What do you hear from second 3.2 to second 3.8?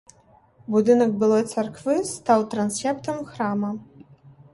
храма.